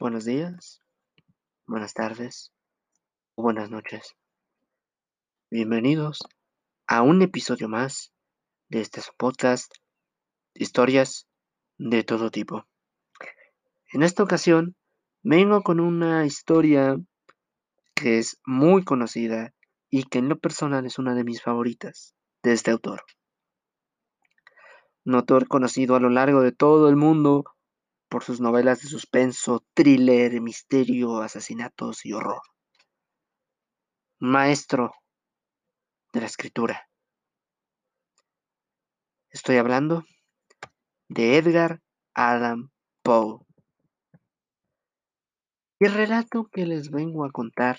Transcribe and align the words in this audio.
Buenos 0.00 0.24
días, 0.24 0.80
buenas 1.66 1.92
tardes 1.92 2.54
o 3.34 3.42
buenas 3.42 3.68
noches. 3.68 4.16
Bienvenidos 5.50 6.20
a 6.86 7.02
un 7.02 7.20
episodio 7.20 7.68
más 7.68 8.10
de 8.70 8.80
este 8.80 9.02
podcast, 9.18 9.70
historias 10.54 11.28
de 11.76 12.02
todo 12.02 12.30
tipo. 12.30 12.64
En 13.92 14.02
esta 14.02 14.22
ocasión 14.22 14.74
vengo 15.22 15.62
con 15.62 15.80
una 15.80 16.24
historia 16.24 16.96
que 17.94 18.16
es 18.16 18.40
muy 18.46 18.82
conocida 18.84 19.52
y 19.90 20.04
que 20.04 20.20
en 20.20 20.30
lo 20.30 20.38
personal 20.38 20.86
es 20.86 20.98
una 20.98 21.14
de 21.14 21.24
mis 21.24 21.42
favoritas 21.42 22.14
de 22.42 22.54
este 22.54 22.70
autor. 22.70 23.02
Un 25.04 25.16
autor 25.16 25.46
conocido 25.46 25.94
a 25.94 26.00
lo 26.00 26.08
largo 26.08 26.40
de 26.40 26.52
todo 26.52 26.88
el 26.88 26.96
mundo 26.96 27.44
por 28.10 28.24
sus 28.24 28.40
novelas 28.40 28.82
de 28.82 28.88
suspenso, 28.88 29.64
thriller, 29.72 30.40
misterio, 30.40 31.22
asesinatos 31.22 32.04
y 32.04 32.12
horror. 32.12 32.42
Maestro 34.18 34.92
de 36.12 36.20
la 36.20 36.26
escritura. 36.26 36.88
Estoy 39.30 39.58
hablando 39.58 40.02
de 41.08 41.38
Edgar 41.38 41.80
Allan 42.12 42.72
Poe. 43.02 43.46
Y 45.78 45.86
el 45.86 45.94
relato 45.94 46.48
que 46.52 46.66
les 46.66 46.90
vengo 46.90 47.24
a 47.24 47.30
contar 47.30 47.78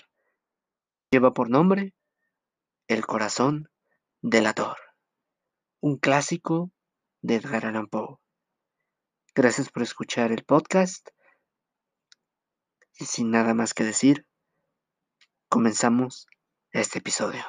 lleva 1.10 1.34
por 1.34 1.50
nombre 1.50 1.94
El 2.88 3.04
corazón 3.04 3.68
delator, 4.22 4.78
un 5.80 5.98
clásico 5.98 6.72
de 7.20 7.34
Edgar 7.36 7.66
Allan 7.66 7.86
Poe. 7.86 8.21
Gracias 9.34 9.70
por 9.70 9.82
escuchar 9.82 10.30
el 10.30 10.44
podcast. 10.44 11.08
Y 12.98 13.06
sin 13.06 13.30
nada 13.30 13.54
más 13.54 13.72
que 13.72 13.82
decir, 13.82 14.26
comenzamos 15.48 16.26
este 16.70 16.98
episodio. 16.98 17.42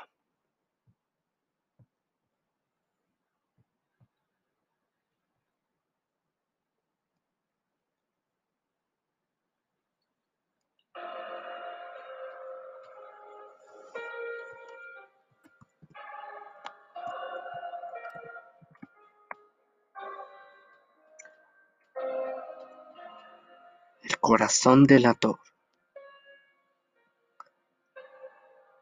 Corazón 24.24 24.86
delator 24.86 25.38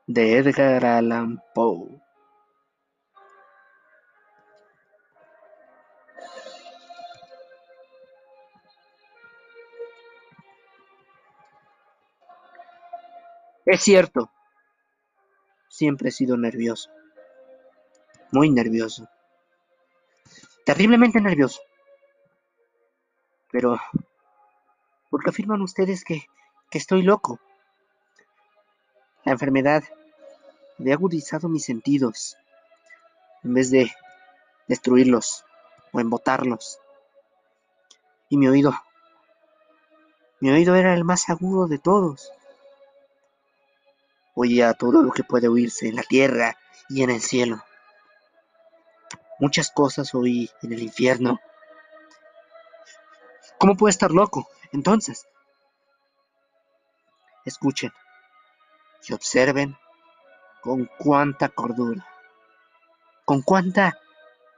de 0.05 0.37
Edgar 0.37 0.85
Allan 0.85 1.41
Poe. 1.55 1.99
Es 13.65 13.81
cierto, 13.81 14.31
siempre 15.69 16.09
he 16.09 16.11
sido 16.11 16.37
nervioso, 16.37 16.91
muy 18.31 18.51
nervioso, 18.51 19.09
terriblemente 20.65 21.19
nervioso. 21.19 21.61
Pero, 23.51 23.79
¿por 25.11 25.21
qué 25.21 25.29
afirman 25.29 25.61
ustedes 25.61 26.03
que, 26.03 26.25
que 26.71 26.77
estoy 26.79 27.03
loco? 27.03 27.39
La 29.25 29.33
enfermedad 29.33 29.83
me 30.79 30.91
ha 30.91 30.95
agudizado 30.95 31.49
mis 31.49 31.65
sentidos, 31.65 32.37
en 33.43 33.53
vez 33.53 33.69
de 33.69 33.91
destruirlos 34.67 35.45
o 35.91 35.99
embotarlos. 35.99 36.79
Y 38.29 38.37
mi 38.37 38.47
oído, 38.47 38.73
mi 40.39 40.49
oído 40.49 40.75
era 40.75 40.93
el 40.93 41.03
más 41.03 41.29
agudo 41.29 41.67
de 41.67 41.77
todos. 41.77 42.31
Oía 44.33 44.73
todo 44.73 45.03
lo 45.03 45.11
que 45.11 45.25
puede 45.25 45.49
oírse 45.49 45.89
en 45.89 45.97
la 45.97 46.03
tierra 46.03 46.57
y 46.89 47.03
en 47.03 47.09
el 47.09 47.21
cielo. 47.21 47.61
Muchas 49.39 49.71
cosas 49.71 50.15
oí 50.15 50.49
en 50.63 50.71
el 50.71 50.81
infierno. 50.81 51.41
¿Cómo 53.57 53.75
puedo 53.75 53.89
estar 53.89 54.11
loco? 54.11 54.47
Entonces, 54.71 55.27
escuchen 57.45 57.91
y 59.07 59.13
observen 59.13 59.77
con 60.61 60.89
cuánta 60.97 61.49
cordura, 61.49 62.07
con 63.25 63.41
cuánta, 63.41 63.97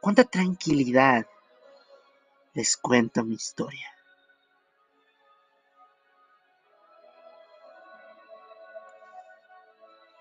cuánta 0.02 0.24
tranquilidad 0.26 1.26
les 2.54 2.78
cuento 2.78 3.24
mi 3.24 3.36
historia. 3.36 3.90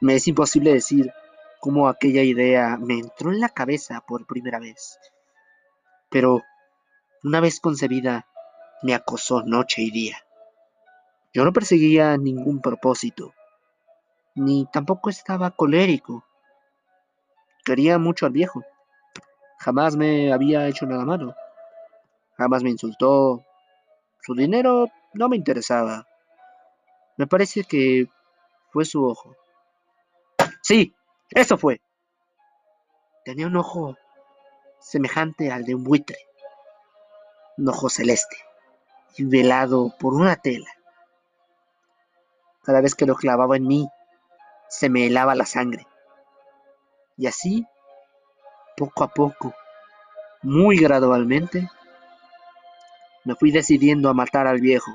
Me 0.00 0.16
es 0.16 0.26
imposible 0.26 0.72
decir 0.72 1.12
cómo 1.60 1.88
aquella 1.88 2.22
idea 2.22 2.76
me 2.76 2.98
entró 2.98 3.30
en 3.30 3.40
la 3.40 3.48
cabeza 3.48 4.00
por 4.00 4.26
primera 4.26 4.58
vez, 4.58 4.98
pero 6.10 6.42
una 7.22 7.40
vez 7.40 7.60
concebida 7.60 8.26
me 8.82 8.94
acosó 8.94 9.42
noche 9.42 9.82
y 9.82 9.90
día. 9.90 10.16
Yo 11.32 11.44
no 11.44 11.52
perseguía 11.52 12.16
ningún 12.16 12.60
propósito, 12.60 13.32
ni 14.34 14.66
tampoco 14.66 15.08
estaba 15.08 15.50
colérico. 15.52 16.24
Quería 17.64 17.98
mucho 17.98 18.26
al 18.26 18.32
viejo. 18.32 18.62
Jamás 19.58 19.96
me 19.96 20.32
había 20.32 20.66
hecho 20.66 20.84
nada 20.84 21.04
malo. 21.04 21.34
Jamás 22.36 22.62
me 22.62 22.70
insultó. 22.70 23.44
Su 24.20 24.34
dinero 24.34 24.88
no 25.14 25.28
me 25.28 25.36
interesaba. 25.36 26.06
Me 27.16 27.26
parece 27.26 27.62
que 27.64 28.08
fue 28.72 28.84
su 28.84 29.04
ojo. 29.04 29.36
Sí, 30.60 30.94
eso 31.30 31.56
fue. 31.56 31.80
Tenía 33.24 33.46
un 33.46 33.56
ojo 33.56 33.96
semejante 34.80 35.52
al 35.52 35.64
de 35.64 35.76
un 35.76 35.84
buitre. 35.84 36.18
Un 37.58 37.68
ojo 37.68 37.88
celeste 37.88 38.36
y 39.16 39.24
velado 39.24 39.94
por 39.98 40.14
una 40.14 40.36
tela. 40.36 40.70
Cada 42.62 42.80
vez 42.80 42.94
que 42.94 43.06
lo 43.06 43.14
clavaba 43.14 43.56
en 43.56 43.66
mí, 43.66 43.88
se 44.68 44.88
me 44.88 45.06
helaba 45.06 45.34
la 45.34 45.46
sangre. 45.46 45.86
Y 47.16 47.26
así, 47.26 47.66
poco 48.76 49.04
a 49.04 49.08
poco, 49.08 49.54
muy 50.42 50.78
gradualmente, 50.78 51.68
me 53.24 53.34
fui 53.34 53.50
decidiendo 53.50 54.08
a 54.08 54.14
matar 54.14 54.46
al 54.46 54.60
viejo, 54.60 54.92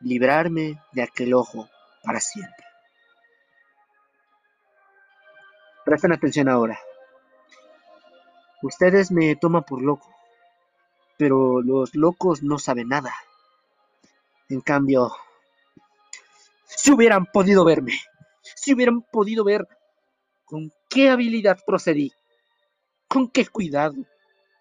librarme 0.00 0.80
de 0.92 1.02
aquel 1.02 1.34
ojo 1.34 1.68
para 2.02 2.20
siempre. 2.20 2.64
Presten 5.84 6.12
atención 6.12 6.48
ahora. 6.48 6.78
Ustedes 8.62 9.12
me 9.12 9.36
toman 9.36 9.62
por 9.62 9.82
loco, 9.82 10.12
pero 11.16 11.62
los 11.62 11.94
locos 11.94 12.42
no 12.42 12.58
saben 12.58 12.88
nada. 12.88 13.12
En 14.48 14.60
cambio, 14.60 15.12
si 16.64 16.92
hubieran 16.92 17.26
podido 17.26 17.64
verme, 17.64 18.00
si 18.54 18.74
hubieran 18.74 19.02
podido 19.02 19.44
ver 19.44 19.66
con 20.44 20.72
qué 20.88 21.10
habilidad 21.10 21.58
procedí, 21.66 22.12
con 23.08 23.28
qué 23.28 23.46
cuidado, 23.46 23.96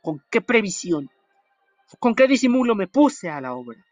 con 0.02 0.24
qué 0.32 0.42
previsión, 0.42 1.10
con 2.00 2.16
qué 2.16 2.28
disimulo 2.28 2.74
me 2.74 2.88
puse 2.88 3.30
a 3.30 3.40
la 3.42 3.54
obra. 3.54 3.86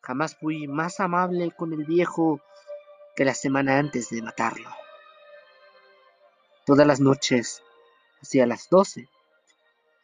Jamás 0.00 0.36
fui 0.36 0.68
más 0.68 1.00
amable 1.00 1.50
con 1.50 1.72
el 1.72 1.84
viejo 1.84 2.40
que 3.16 3.24
la 3.24 3.34
semana 3.34 3.78
antes 3.78 4.10
de 4.10 4.22
matarlo. 4.22 4.70
Todas 6.64 6.86
las 6.86 7.00
noches, 7.00 7.62
hacia 8.22 8.46
las 8.46 8.68
doce, 8.68 9.08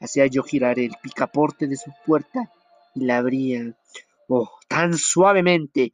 hacía 0.01 0.27
yo 0.27 0.43
girar 0.43 0.81
el 0.81 0.97
picaporte 1.01 1.69
de 1.69 1.77
su 1.77 1.93
puerta 2.05 2.51
y 2.95 3.05
la 3.05 3.19
abría, 3.19 3.77
oh, 4.29 4.51
tan 4.69 4.95
suavemente. 4.95 5.93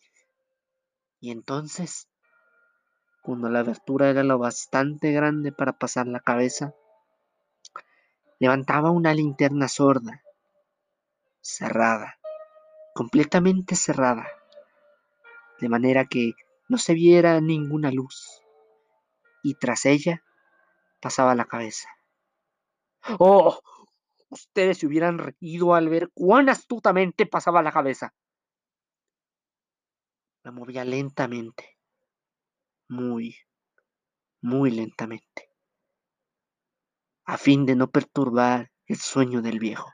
Y 1.21 1.31
entonces, 1.31 2.09
cuando 3.23 3.49
la 3.49 3.61
abertura 3.61 4.11
era 4.11 4.23
lo 4.23 4.39
bastante 4.39 5.13
grande 5.13 5.53
para 5.53 5.73
pasar 5.73 6.07
la 6.07 6.21
cabeza, 6.21 6.75
levantaba 8.39 8.91
una 8.91 9.13
linterna 9.15 9.69
sorda, 9.69 10.23
cerrada, 11.41 12.19
completamente 12.95 13.77
cerrada, 13.77 14.27
de 15.61 15.69
manera 15.69 16.07
que 16.07 16.33
no 16.69 16.79
se 16.79 16.95
viera 16.95 17.41
ninguna 17.41 17.91
luz, 17.91 18.43
y 19.43 19.55
tras 19.55 19.87
ella 19.87 20.23
pasaba 21.01 21.35
la 21.35 21.45
cabeza. 21.45 21.89
¡Oh! 23.19 23.59
Ustedes 24.31 24.79
se 24.79 24.87
hubieran 24.87 25.19
reído 25.19 25.75
al 25.75 25.89
ver 25.89 26.11
cuán 26.15 26.49
astutamente 26.49 27.27
pasaba 27.27 27.63
la 27.63 27.73
cabeza. 27.73 28.15
La 30.43 30.53
movía 30.53 30.85
lentamente, 30.85 31.77
muy, 32.89 33.37
muy 34.41 34.71
lentamente, 34.71 35.51
a 37.27 37.37
fin 37.37 37.67
de 37.67 37.77
no 37.77 37.91
perturbar 37.91 38.71
el 38.87 38.97
sueño 38.97 39.43
del 39.43 39.59
viejo. 39.59 39.93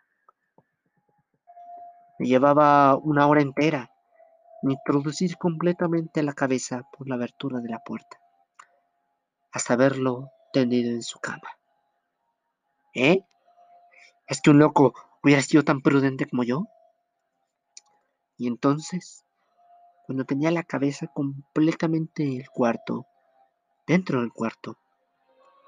Llevaba 2.18 2.96
una 2.96 3.26
hora 3.26 3.42
entera 3.42 3.90
introducir 4.62 5.36
completamente 5.36 6.22
la 6.22 6.32
cabeza 6.32 6.82
por 6.96 7.08
la 7.08 7.14
abertura 7.16 7.60
de 7.60 7.68
la 7.68 7.80
puerta, 7.80 8.18
hasta 9.52 9.76
verlo 9.76 10.30
tendido 10.52 10.90
en 10.92 11.02
su 11.02 11.18
cama. 11.18 11.48
¿Eh? 12.94 13.20
¿Es 14.26 14.40
que 14.40 14.50
un 14.50 14.58
loco 14.58 14.94
hubiera 15.22 15.42
sido 15.42 15.62
tan 15.62 15.80
prudente 15.80 16.26
como 16.26 16.42
yo? 16.42 16.66
Y 18.36 18.48
entonces, 18.48 19.24
cuando 20.06 20.24
tenía 20.24 20.50
la 20.50 20.62
cabeza 20.62 21.06
completamente 21.06 22.24
en 22.24 22.40
el 22.40 22.50
cuarto, 22.50 23.06
dentro 23.86 24.20
del 24.20 24.32
cuarto, 24.32 24.76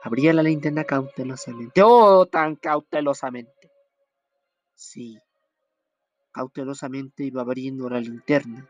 abría 0.02 0.32
la 0.32 0.42
linterna 0.42 0.84
cautelosamente. 0.84 1.80
¡Oh, 1.82 2.26
tan 2.26 2.56
cautelosamente! 2.56 3.70
Sí, 4.74 5.18
cautelosamente 6.32 7.24
iba 7.24 7.42
abriendo 7.42 7.88
la 7.88 8.00
linterna, 8.00 8.68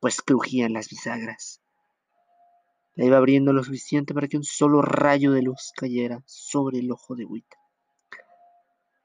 pues 0.00 0.22
crujían 0.22 0.72
las 0.72 0.88
bisagras. 0.88 1.60
La 2.96 3.04
iba 3.04 3.16
abriendo 3.16 3.52
lo 3.52 3.62
suficiente 3.62 4.14
para 4.14 4.28
que 4.28 4.36
un 4.36 4.44
solo 4.44 4.82
rayo 4.82 5.32
de 5.32 5.42
luz 5.42 5.72
cayera 5.76 6.22
sobre 6.26 6.78
el 6.78 6.90
ojo 6.90 7.14
de 7.16 7.24
Wita. 7.24 7.56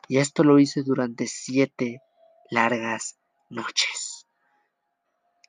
Y 0.10 0.18
esto 0.18 0.44
lo 0.44 0.58
hice 0.58 0.82
durante 0.82 1.28
siete 1.28 2.02
largas 2.50 3.20
noches. 3.48 4.26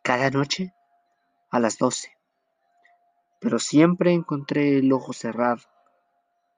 Cada 0.03 0.29
noche 0.29 0.75
a 1.51 1.59
las 1.59 1.79
doce. 1.79 2.15
Pero 3.41 3.59
siempre 3.59 4.13
encontré 4.13 4.77
el 4.77 4.93
ojo 4.93 5.15
cerrado. 5.15 5.63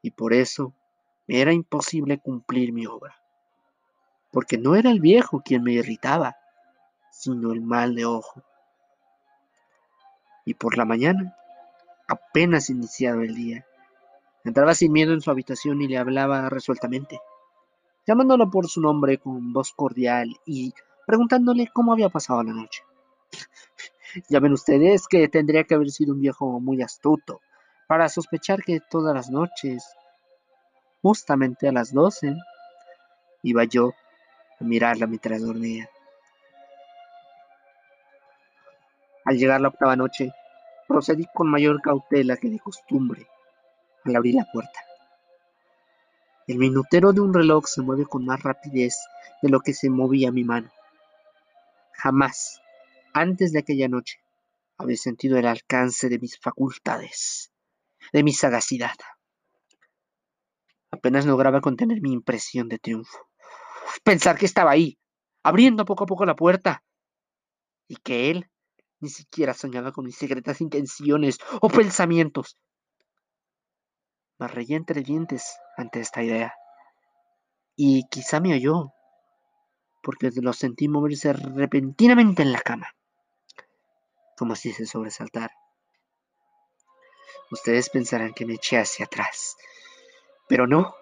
Y 0.02 0.10
por 0.10 0.34
eso 0.34 0.75
me 1.28 1.40
era 1.40 1.52
imposible 1.52 2.19
cumplir 2.19 2.72
mi 2.72 2.87
obra. 2.87 3.22
Porque 4.32 4.58
no 4.58 4.75
era 4.75 4.90
el 4.90 4.98
viejo 4.98 5.40
quien 5.44 5.62
me 5.62 5.75
irritaba, 5.75 6.37
sino 7.12 7.52
el 7.52 7.60
mal 7.60 7.94
de 7.94 8.05
ojo. 8.05 8.43
Y 10.44 10.55
por 10.55 10.76
la 10.76 10.84
mañana 10.84 11.37
apenas 12.08 12.69
iniciado 12.69 13.20
el 13.20 13.37
día. 13.37 13.64
Entraba 14.43 14.75
sin 14.75 14.90
miedo 14.90 15.12
en 15.12 15.20
su 15.20 15.31
habitación 15.31 15.81
y 15.82 15.87
le 15.87 15.98
hablaba 15.98 16.48
resueltamente, 16.48 17.20
llamándolo 18.06 18.50
por 18.50 18.69
su 18.69 18.81
nombre 18.81 19.19
con 19.19 19.52
voz 19.52 19.72
cordial 19.72 20.34
y 20.46 20.72
preguntándole 21.06 21.69
cómo 21.72 21.93
había 21.93 22.08
pasado 22.08 22.43
la 22.43 22.52
noche. 22.52 22.82
ya 24.28 24.40
ven 24.40 24.52
ustedes 24.52 25.06
que 25.06 25.28
tendría 25.28 25.64
que 25.64 25.75
haber 25.75 25.90
sido 25.90 26.14
un 26.14 26.20
viejo 26.20 26.60
muy 26.60 26.82
astuto 26.82 27.40
para 27.87 28.08
sospechar 28.08 28.62
que 28.62 28.81
todas 28.81 29.14
las 29.14 29.31
noches, 29.31 29.84
justamente 31.02 31.69
a 31.69 31.72
las 31.72 31.93
doce, 31.93 32.37
iba 33.43 33.64
yo 33.64 33.93
a 34.60 34.64
mirarla 34.64 35.06
mientras 35.06 35.43
dormía. 35.43 35.88
Al 39.25 39.37
llegar 39.37 39.60
la 39.60 39.69
octava 39.69 39.94
noche, 39.94 40.32
Procedí 40.93 41.26
con 41.32 41.48
mayor 41.48 41.81
cautela 41.81 42.37
que 42.37 42.50
de 42.50 42.58
costumbre 42.58 43.26
al 44.05 44.14
abrir 44.14 44.34
la 44.34 44.46
puerta. 44.52 44.78
El 46.49 46.59
minutero 46.59 47.12
de 47.12 47.21
un 47.21 47.33
reloj 47.33 47.67
se 47.67 47.83
mueve 47.83 48.05
con 48.05 48.25
más 48.25 48.43
rapidez 48.43 48.99
de 49.43 49.49
lo 49.49 49.61
que 49.61 49.75
se 49.75 49.91
movía 49.91 50.33
mi 50.33 50.43
mano. 50.43 50.71
Jamás, 51.93 52.61
antes 53.12 53.53
de 53.53 53.61
aquella 53.61 53.89
noche, 53.89 54.19
había 54.77 54.97
sentido 54.97 55.39
el 55.39 55.47
alcance 55.47 56.09
de 56.09 56.19
mis 56.19 56.39
facultades, 56.39 57.53
de 58.12 58.25
mi 58.25 58.33
sagacidad. 58.33 58.97
Apenas 60.91 61.27
lograba 61.27 61.61
contener 61.61 62.00
mi 62.00 62.12
impresión 62.12 62.69
de 62.69 62.79
triunfo. 62.79 63.31
Pensar 64.03 64.37
que 64.37 64.47
estaba 64.47 64.73
ahí, 64.73 64.99
abriendo 65.44 65.85
poco 65.85 66.05
a 66.05 66.06
poco 66.06 66.25
la 66.25 66.35
puerta, 66.35 66.83
y 67.87 67.97
que 67.97 68.31
él 68.31 68.50
ni 68.99 69.11
siquiera 69.11 69.55
soñaba 69.55 69.93
con 69.93 70.06
mis 70.06 70.17
secretas 70.17 70.61
intenciones 70.61 71.39
o 71.61 71.69
pensamientos. 71.69 72.56
Me 74.49 74.77
entre 74.77 75.03
dientes 75.03 75.59
ante 75.77 76.00
esta 76.00 76.23
idea. 76.23 76.55
Y 77.77 78.06
quizá 78.09 78.41
me 78.41 78.55
oyó, 78.55 78.93
porque 80.03 80.31
lo 80.35 80.53
sentí 80.53 80.89
moverse 80.89 81.33
repentinamente 81.33 82.43
en 82.43 82.53
la 82.53 82.61
cama, 82.61 82.94
como 84.37 84.55
si 84.56 84.73
se 84.73 84.87
sobresaltara. 84.87 85.55
Ustedes 87.50 87.91
pensarán 87.91 88.33
que 88.33 88.47
me 88.47 88.55
eché 88.55 88.79
hacia 88.79 89.06
atrás, 89.06 89.56
pero 90.49 90.67
no. 90.67 90.94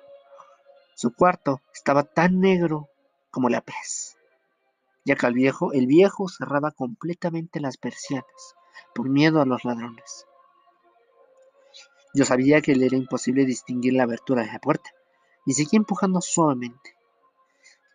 Su 0.95 1.15
cuarto 1.15 1.61
estaba 1.73 2.05
tan 2.05 2.41
negro 2.41 2.89
como 3.31 3.49
la 3.49 3.61
pez 3.61 4.17
ya 5.05 5.17
que 5.17 5.27
el 5.27 5.35
viejo, 5.35 5.73
el 5.73 5.87
viejo 5.87 6.29
cerraba 6.29 6.71
completamente 6.73 7.61
las 7.61 7.77
persianas 7.77 8.55
por 8.95 9.09
miedo 9.09 9.41
a 9.41 9.47
los 9.47 9.65
ladrones. 9.65 10.27
Yo 12.13 12.25
sabía 12.25 12.61
que 12.61 12.75
le 12.75 12.87
era 12.87 12.97
imposible 12.97 13.45
distinguir 13.45 13.95
la 13.95 14.03
abertura 14.03 14.43
de 14.43 14.53
la 14.53 14.59
puerta 14.59 14.91
y 15.47 15.55
seguí 15.55 15.77
empujando 15.77 16.21
suavemente, 16.21 16.97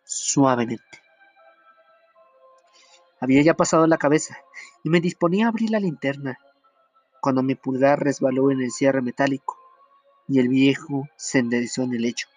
suavemente. 0.04 1.02
Había 3.20 3.42
ya 3.42 3.54
pasado 3.54 3.86
la 3.86 3.98
cabeza 3.98 4.38
y 4.84 4.90
me 4.90 5.00
disponía 5.00 5.46
a 5.46 5.48
abrir 5.48 5.70
la 5.70 5.80
linterna 5.80 6.38
cuando 7.20 7.42
mi 7.42 7.54
pulgar 7.54 8.00
resbaló 8.00 8.50
en 8.50 8.60
el 8.60 8.70
cierre 8.70 9.02
metálico 9.02 9.58
y 10.28 10.38
el 10.38 10.48
viejo 10.48 11.08
se 11.16 11.38
enderezó 11.38 11.82
en 11.82 11.94
el 11.94 12.02
lecho, 12.02 12.28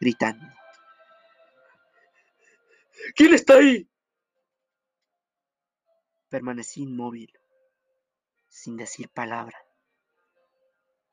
gritando. 0.00 0.46
¿Quién 3.14 3.34
está 3.34 3.54
ahí? 3.54 3.88
Permanecí 6.28 6.82
inmóvil, 6.82 7.32
sin 8.48 8.76
decir 8.76 9.08
palabra. 9.08 9.65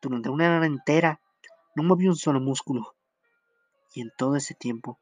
Durante 0.03 0.29
una 0.29 0.53
hora 0.57 0.65
entera 0.65 1.21
no 1.75 1.83
moví 1.83 2.09
un 2.09 2.17
solo 2.17 2.41
músculo, 2.41 2.93
y 3.93 4.01
en 4.01 4.11
todo 4.17 4.35
ese 4.35 4.53
tiempo 4.53 4.99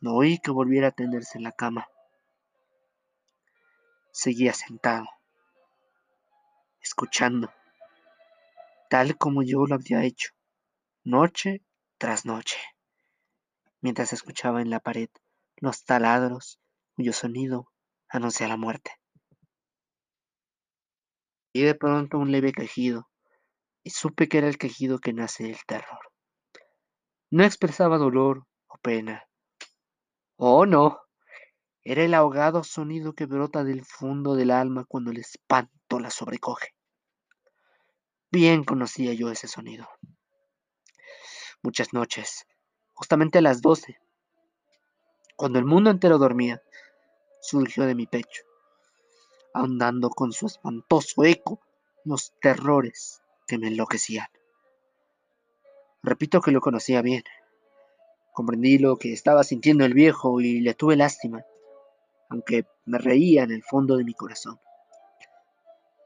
no 0.00 0.12
oí 0.14 0.38
que 0.38 0.50
volviera 0.50 0.88
a 0.88 0.90
tenderse 0.90 1.38
en 1.38 1.44
la 1.44 1.52
cama. 1.52 1.86
Seguía 4.10 4.52
sentado, 4.52 5.06
escuchando, 6.82 7.52
tal 8.90 9.16
como 9.16 9.44
yo 9.44 9.66
lo 9.66 9.76
había 9.76 10.02
hecho, 10.02 10.32
noche 11.04 11.62
tras 11.96 12.26
noche, 12.26 12.58
mientras 13.80 14.12
escuchaba 14.12 14.62
en 14.62 14.70
la 14.70 14.80
pared 14.80 15.10
los 15.58 15.84
taladros 15.84 16.58
cuyo 16.96 17.12
sonido 17.12 17.70
anuncia 18.08 18.48
la 18.48 18.56
muerte. 18.56 18.90
Y 21.52 21.62
de 21.62 21.76
pronto 21.76 22.18
un 22.18 22.32
leve 22.32 22.50
quejido, 22.50 23.08
y 23.84 23.90
supe 23.90 24.28
que 24.28 24.38
era 24.38 24.48
el 24.48 24.58
quejido 24.58 24.98
que 24.98 25.12
nace 25.12 25.44
del 25.44 25.58
terror. 25.66 26.00
No 27.30 27.44
expresaba 27.44 27.98
dolor 27.98 28.46
o 28.66 28.78
pena. 28.78 29.28
Oh, 30.36 30.66
no. 30.66 31.00
Era 31.82 32.02
el 32.02 32.14
ahogado 32.14 32.64
sonido 32.64 33.12
que 33.12 33.26
brota 33.26 33.62
del 33.62 33.84
fondo 33.84 34.34
del 34.34 34.50
alma 34.50 34.84
cuando 34.88 35.10
el 35.10 35.18
espanto 35.18 36.00
la 36.00 36.10
sobrecoge. 36.10 36.74
Bien 38.32 38.64
conocía 38.64 39.12
yo 39.12 39.30
ese 39.30 39.46
sonido. 39.46 39.86
Muchas 41.62 41.92
noches, 41.92 42.46
justamente 42.94 43.38
a 43.38 43.42
las 43.42 43.60
doce, 43.60 43.98
cuando 45.36 45.58
el 45.58 45.66
mundo 45.66 45.90
entero 45.90 46.18
dormía, 46.18 46.62
surgió 47.40 47.84
de 47.84 47.94
mi 47.94 48.06
pecho 48.06 48.44
ahondando 49.54 50.10
con 50.10 50.32
su 50.32 50.46
espantoso 50.46 51.24
eco 51.24 51.60
los 52.04 52.34
terrores 52.40 53.22
que 53.46 53.58
me 53.58 53.68
enloquecían. 53.68 54.26
Repito 56.02 56.40
que 56.40 56.50
lo 56.50 56.60
conocía 56.60 57.02
bien. 57.02 57.24
Comprendí 58.32 58.78
lo 58.78 58.96
que 58.96 59.12
estaba 59.12 59.44
sintiendo 59.44 59.84
el 59.84 59.94
viejo 59.94 60.40
y 60.40 60.60
le 60.60 60.74
tuve 60.74 60.96
lástima, 60.96 61.44
aunque 62.28 62.66
me 62.84 62.98
reía 62.98 63.44
en 63.44 63.52
el 63.52 63.62
fondo 63.62 63.96
de 63.96 64.04
mi 64.04 64.14
corazón. 64.14 64.58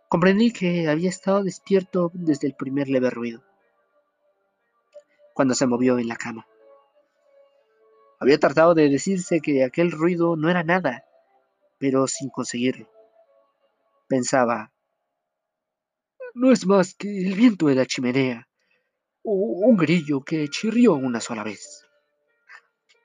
Comprendí 0.08 0.52
que 0.52 0.88
había 0.88 1.08
estado 1.08 1.42
despierto 1.42 2.10
desde 2.14 2.46
el 2.46 2.54
primer 2.54 2.88
leve 2.88 3.10
ruido, 3.10 3.42
cuando 5.34 5.54
se 5.54 5.66
movió 5.66 5.98
en 5.98 6.08
la 6.08 6.16
cama. 6.16 6.46
Había 8.20 8.38
tratado 8.38 8.74
de 8.74 8.88
decirse 8.88 9.40
que 9.40 9.64
aquel 9.64 9.92
ruido 9.92 10.36
no 10.36 10.50
era 10.50 10.62
nada, 10.62 11.04
pero 11.78 12.06
sin 12.06 12.30
conseguirlo. 12.30 12.88
Pensaba, 14.08 14.72
no 16.34 16.52
es 16.52 16.66
más 16.66 16.94
que 16.94 17.08
el 17.08 17.34
viento 17.34 17.66
de 17.66 17.74
la 17.74 17.86
chimenea, 17.86 18.48
o 19.22 19.32
un 19.32 19.76
grillo 19.76 20.22
que 20.22 20.48
chirrió 20.48 20.94
una 20.94 21.20
sola 21.20 21.42
vez. 21.42 21.86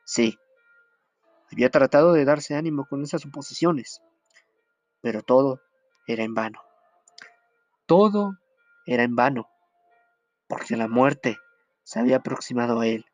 Sí, 0.06 0.38
había 1.52 1.70
tratado 1.70 2.14
de 2.14 2.26
darse 2.26 2.56
ánimo 2.56 2.86
con 2.86 3.04
esas 3.04 3.22
suposiciones, 3.22 4.02
pero 5.02 5.22
todo 5.22 5.62
era 6.08 6.24
en 6.24 6.34
vano. 6.34 6.62
Todo 7.86 8.38
era 8.86 9.04
en 9.04 9.16
vano, 9.16 9.50
porque 10.48 10.78
la 10.78 10.88
muerte 10.88 11.38
se 11.84 12.00
había 12.00 12.18
aproximado 12.18 12.80
a 12.80 12.88
él, 12.88 13.06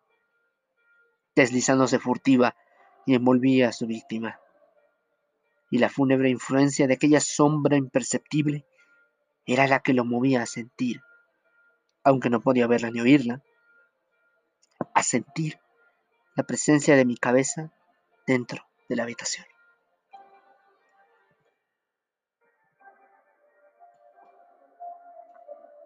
deslizándose 1.35 1.99
furtiva 1.99 2.55
y 3.05 3.15
envolvía 3.15 3.69
a 3.69 3.73
su 3.73 3.87
víctima. 3.87 4.39
Y 5.71 5.77
la 5.79 5.89
fúnebre 5.89 6.29
influencia 6.29 6.87
de 6.87 6.95
aquella 6.95 7.19
sombra 7.19 7.77
imperceptible 7.77 8.65
era 9.53 9.67
la 9.67 9.79
que 9.79 9.93
lo 9.93 10.05
movía 10.05 10.43
a 10.43 10.45
sentir, 10.45 11.01
aunque 12.03 12.29
no 12.29 12.39
podía 12.39 12.67
verla 12.67 12.91
ni 12.91 13.01
oírla, 13.01 13.41
a 14.93 15.03
sentir 15.03 15.59
la 16.35 16.43
presencia 16.43 16.95
de 16.95 17.03
mi 17.03 17.17
cabeza 17.17 17.71
dentro 18.27 18.63
de 18.87 18.95
la 18.95 19.03
habitación. 19.03 19.45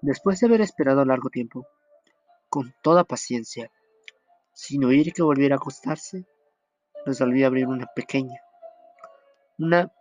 Después 0.01 0.41
de 0.41 0.47
haber 0.47 0.59
esperado 0.59 1.05
largo 1.05 1.29
tiempo, 1.29 1.65
con 2.49 2.75
toda 2.81 3.05
paciencia, 3.05 3.71
sin 4.53 4.83
oír 4.83 5.13
que 5.13 5.23
volviera 5.23 5.55
a 5.55 5.57
acostarse, 5.57 6.25
resolví 7.05 7.45
abrir 7.45 7.67
una 7.67 7.87
pequeña, 7.87 8.41
una 9.57 9.91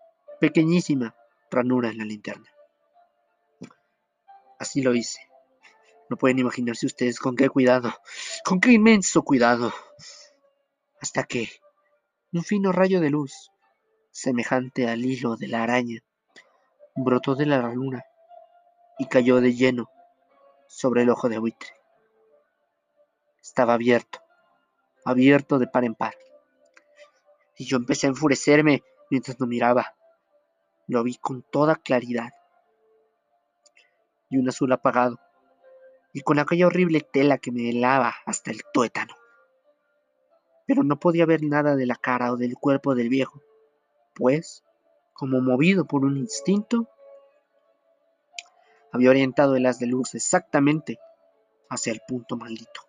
pequeñísima 0.40 1.14
ranura 1.50 1.90
en 1.90 1.98
la 1.98 2.04
linterna. 2.04 2.51
Así 4.62 4.80
lo 4.80 4.94
hice. 4.94 5.18
No 6.08 6.16
pueden 6.16 6.38
imaginarse 6.38 6.86
ustedes 6.86 7.18
con 7.18 7.34
qué 7.34 7.48
cuidado, 7.48 7.92
con 8.44 8.60
qué 8.60 8.70
inmenso 8.70 9.24
cuidado, 9.24 9.74
hasta 11.00 11.24
que 11.24 11.48
un 12.32 12.44
fino 12.44 12.70
rayo 12.70 13.00
de 13.00 13.10
luz, 13.10 13.50
semejante 14.12 14.88
al 14.88 15.04
hilo 15.04 15.34
de 15.36 15.48
la 15.48 15.64
araña, 15.64 15.98
brotó 16.94 17.34
de 17.34 17.46
la 17.46 17.60
ranura 17.60 18.04
y 19.00 19.06
cayó 19.06 19.40
de 19.40 19.52
lleno 19.52 19.90
sobre 20.68 21.02
el 21.02 21.10
ojo 21.10 21.28
de 21.28 21.38
buitre. 21.38 21.70
Estaba 23.42 23.74
abierto, 23.74 24.20
abierto 25.04 25.58
de 25.58 25.66
par 25.66 25.82
en 25.82 25.96
par. 25.96 26.14
Y 27.58 27.64
yo 27.64 27.78
empecé 27.78 28.06
a 28.06 28.10
enfurecerme 28.10 28.84
mientras 29.10 29.40
lo 29.40 29.48
miraba. 29.48 29.96
Lo 30.86 31.02
vi 31.02 31.16
con 31.16 31.42
toda 31.42 31.74
claridad. 31.74 32.30
Y 34.32 34.38
un 34.38 34.48
azul 34.48 34.72
apagado, 34.72 35.20
y 36.14 36.22
con 36.22 36.38
aquella 36.38 36.66
horrible 36.66 37.02
tela 37.02 37.36
que 37.36 37.52
me 37.52 37.68
helaba 37.68 38.14
hasta 38.24 38.50
el 38.50 38.62
tuétano. 38.72 39.14
Pero 40.66 40.84
no 40.84 40.98
podía 40.98 41.26
ver 41.26 41.42
nada 41.42 41.76
de 41.76 41.84
la 41.84 41.96
cara 41.96 42.32
o 42.32 42.38
del 42.38 42.54
cuerpo 42.54 42.94
del 42.94 43.10
viejo, 43.10 43.42
pues, 44.14 44.64
como 45.12 45.42
movido 45.42 45.84
por 45.84 46.06
un 46.06 46.16
instinto, 46.16 46.88
había 48.90 49.10
orientado 49.10 49.54
el 49.54 49.66
haz 49.66 49.78
de 49.78 49.86
luz 49.86 50.14
exactamente 50.14 50.98
hacia 51.68 51.92
el 51.92 52.00
punto 52.08 52.38
maldito. 52.38 52.80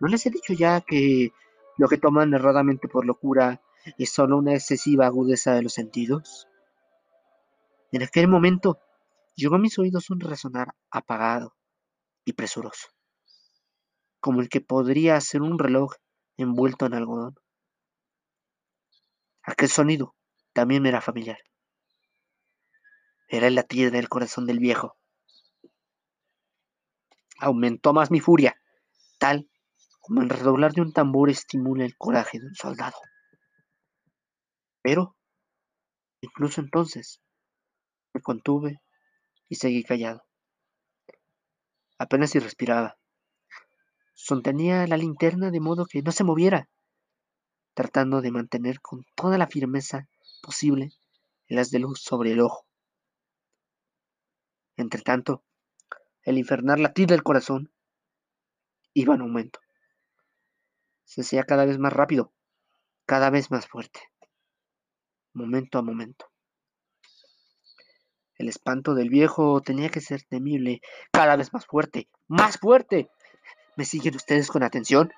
¿No 0.00 0.08
les 0.08 0.24
he 0.24 0.30
dicho 0.30 0.54
ya 0.54 0.80
que 0.80 1.30
lo 1.76 1.88
que 1.88 1.98
toman 1.98 2.32
erradamente 2.32 2.88
por 2.88 3.04
locura 3.04 3.60
es 3.98 4.08
solo 4.08 4.38
una 4.38 4.54
excesiva 4.54 5.04
agudeza 5.04 5.52
de 5.52 5.62
los 5.62 5.74
sentidos? 5.74 6.48
En 7.92 8.02
aquel 8.02 8.28
momento 8.28 8.78
llegó 9.34 9.56
a 9.56 9.58
mis 9.58 9.78
oídos 9.78 10.10
un 10.10 10.20
resonar 10.20 10.74
apagado 10.90 11.56
y 12.24 12.32
presuroso, 12.32 12.88
como 14.20 14.40
el 14.40 14.48
que 14.48 14.60
podría 14.60 15.20
ser 15.20 15.42
un 15.42 15.58
reloj 15.58 15.94
envuelto 16.36 16.86
en 16.86 16.94
algodón. 16.94 17.36
Aquel 19.42 19.68
sonido 19.68 20.14
también 20.52 20.82
me 20.82 20.88
era 20.88 21.00
familiar. 21.00 21.38
Era 23.28 23.46
el 23.46 23.54
latir 23.54 23.90
del 23.90 24.08
corazón 24.08 24.46
del 24.46 24.58
viejo. 24.58 24.96
Aumentó 27.38 27.92
más 27.92 28.10
mi 28.10 28.20
furia, 28.20 28.60
tal 29.18 29.48
como 30.00 30.22
el 30.22 30.28
redoblar 30.28 30.72
de 30.72 30.82
un 30.82 30.92
tambor 30.92 31.30
estimula 31.30 31.84
el 31.84 31.96
coraje 31.96 32.38
de 32.38 32.46
un 32.46 32.54
soldado. 32.54 32.96
Pero, 34.80 35.16
incluso 36.20 36.60
entonces, 36.60 37.20
me 38.16 38.22
contuve 38.22 38.80
y 39.48 39.56
seguí 39.56 39.84
callado. 39.84 40.24
Apenas 41.98 42.30
si 42.30 42.38
respiraba. 42.38 42.96
Sostenía 44.14 44.86
la 44.86 44.96
linterna 44.96 45.50
de 45.50 45.60
modo 45.60 45.84
que 45.84 46.00
no 46.00 46.12
se 46.12 46.24
moviera, 46.24 46.70
tratando 47.74 48.22
de 48.22 48.30
mantener 48.30 48.80
con 48.80 49.04
toda 49.14 49.36
la 49.36 49.46
firmeza 49.46 50.08
posible 50.42 50.92
haz 51.54 51.70
de 51.70 51.78
luz 51.78 52.00
sobre 52.00 52.32
el 52.32 52.40
ojo. 52.40 52.66
Entretanto, 54.76 55.44
el 56.22 56.38
infernal 56.38 56.82
latir 56.82 57.06
del 57.06 57.22
corazón 57.22 57.72
iba 58.94 59.14
en 59.14 59.20
aumento. 59.20 59.60
Se 61.04 61.20
hacía 61.20 61.44
cada 61.44 61.64
vez 61.64 61.78
más 61.78 61.92
rápido, 61.92 62.32
cada 63.04 63.30
vez 63.30 63.50
más 63.50 63.68
fuerte, 63.68 64.00
momento 65.32 65.78
a 65.78 65.82
momento. 65.82 66.26
El 68.38 68.48
espanto 68.48 68.94
del 68.94 69.08
viejo 69.08 69.60
tenía 69.62 69.88
que 69.88 70.00
ser 70.00 70.22
temible, 70.22 70.82
cada 71.10 71.36
vez 71.36 71.52
más 71.52 71.66
fuerte, 71.66 72.08
más 72.28 72.58
fuerte. 72.58 73.10
¿Me 73.76 73.84
siguen 73.84 74.16
ustedes 74.16 74.48
con 74.48 74.62
atención? 74.62 75.12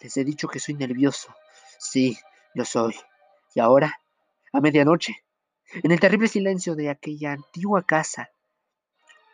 Les 0.00 0.16
he 0.16 0.24
dicho 0.24 0.48
que 0.48 0.58
soy 0.58 0.74
nervioso. 0.74 1.34
Sí, 1.78 2.16
lo 2.54 2.64
soy. 2.64 2.94
Y 3.54 3.60
ahora, 3.60 4.00
a 4.52 4.60
medianoche, 4.60 5.24
en 5.72 5.92
el 5.92 6.00
terrible 6.00 6.28
silencio 6.28 6.74
de 6.74 6.88
aquella 6.88 7.32
antigua 7.32 7.82
casa, 7.82 8.30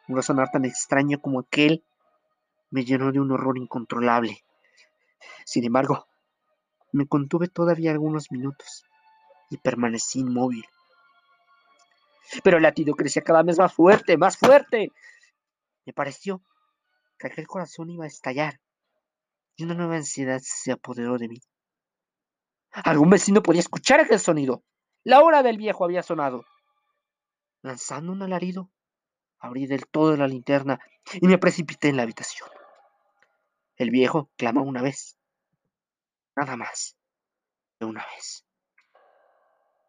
un 0.09 0.23
sonar 0.23 0.51
tan 0.51 0.65
extraño 0.65 1.21
como 1.21 1.41
aquel 1.41 1.85
me 2.71 2.85
llenó 2.85 3.13
de 3.13 3.21
un 3.21 3.31
horror 3.33 3.59
incontrolable. 3.59 4.45
Sin 5.45 5.65
embargo, 5.65 6.07
me 6.93 7.07
contuve 7.07 7.49
todavía 7.49 7.91
algunos 7.93 8.31
minutos 8.31 8.85
y 9.51 9.59
permanecí 9.59 10.21
inmóvil. 10.21 10.65
Pero 12.43 12.57
el 12.57 12.63
latido 12.63 12.95
crecía 12.95 13.23
cada 13.23 13.43
vez 13.43 13.59
más 13.59 13.73
fuerte, 13.73 14.17
más 14.17 14.37
fuerte. 14.37 14.93
Me 15.85 15.93
pareció 15.93 16.43
que 17.19 17.29
aquel 17.29 17.47
corazón 17.47 17.91
iba 17.91 18.05
a 18.05 18.09
estallar 18.09 18.61
y 19.57 19.65
una 19.65 19.75
nueva 19.75 19.97
ansiedad 19.97 20.41
se 20.43 20.73
apoderó 20.73 21.19
de 21.19 21.29
mí. 21.29 21.41
Algún 22.73 23.11
vecino 23.11 23.43
podía 23.43 23.61
escuchar 23.61 24.01
aquel 24.01 24.21
sonido. 24.21 24.63
La 25.03 25.23
hora 25.23 25.43
del 25.43 25.57
viejo 25.57 25.85
había 25.85 26.03
sonado. 26.03 26.45
Lanzando 27.63 28.13
un 28.13 28.23
alarido, 28.23 28.71
Abrí 29.39 29.67
del 29.67 29.87
todo 29.87 30.17
la 30.17 30.27
linterna 30.27 30.81
y 31.13 31.27
me 31.27 31.39
precipité 31.39 31.89
en 31.89 31.97
la 31.97 32.03
habitación. 32.03 32.49
El 33.77 33.91
viejo 33.91 34.31
clamó 34.37 34.63
una 34.63 34.83
vez. 34.83 35.19
Nada 36.35 36.57
más. 36.57 36.97
De 37.79 37.87
una 37.87 38.05
vez. 38.15 38.46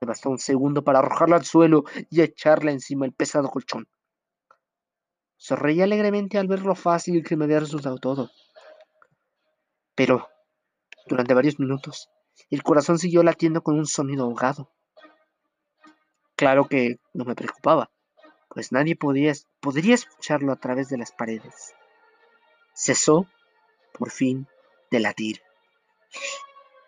Me 0.02 0.08
bastó 0.08 0.30
un 0.30 0.40
segundo 0.40 0.84
para 0.84 1.00
arrojarla 1.00 1.38
al 1.38 1.46
suelo 1.46 1.84
y 2.10 2.22
echarla 2.22 2.72
encima 2.72 3.06
el 3.06 3.14
pesado 3.14 3.50
colchón. 3.50 3.88
Sonreí 5.38 5.82
alegremente 5.82 6.38
al 6.38 6.48
ver 6.48 6.62
lo 6.62 6.76
fácil 6.76 7.24
que 7.24 7.36
me 7.36 7.46
había 7.46 7.60
resultado 7.60 7.98
todo. 7.98 8.32
Pero, 9.96 10.28
durante 11.08 11.34
varios 11.34 11.60
minutos, 11.60 12.10
el 12.50 12.64
corazón 12.64 13.00
siguió 13.00 13.24
latiendo 13.24 13.62
con 13.62 13.78
un 13.78 13.86
sonido 13.86 14.26
ahogado. 14.26 14.72
Claro 16.36 16.68
que 16.68 17.00
no 17.14 17.26
me 17.26 17.36
preocupaba 17.36 17.90
pues 18.58 18.72
nadie 18.72 18.96
podía, 18.96 19.34
podría 19.60 19.94
escucharlo 19.94 20.52
a 20.52 20.56
través 20.56 20.90
de 20.90 20.98
las 20.98 21.12
paredes. 21.12 21.76
Cesó, 22.74 23.28
por 23.94 24.10
fin, 24.10 24.48
de 24.90 25.00
latir. 25.00 25.44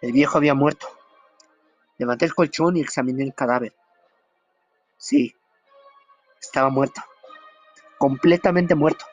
El 0.01 0.13
viejo 0.13 0.39
había 0.39 0.55
muerto. 0.55 0.87
Levanté 1.99 2.25
el 2.25 2.33
colchón 2.33 2.77
y 2.77 2.81
examiné 2.81 3.23
el 3.23 3.35
cadáver. 3.35 3.75
Sí, 4.97 5.35
estaba 6.41 6.69
muerto. 6.69 7.01
Completamente 7.97 8.73
muerto. 8.73 9.05